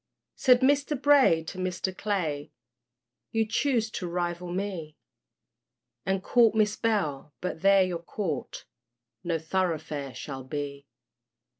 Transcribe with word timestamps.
Said 0.35 0.61
Mr. 0.61 0.99
Bray 0.99 1.43
to 1.43 1.59
Mr. 1.59 1.95
Clay, 1.95 2.51
You 3.29 3.45
choose 3.45 3.91
to 3.91 4.07
rival 4.07 4.51
me, 4.51 4.97
And 6.07 6.23
court 6.23 6.55
Miss 6.55 6.75
Bell, 6.75 7.35
but 7.39 7.61
there 7.61 7.83
your 7.83 8.01
court 8.01 8.65
No 9.23 9.37
thoroughfare 9.37 10.15
shall 10.15 10.43
be. 10.43 10.87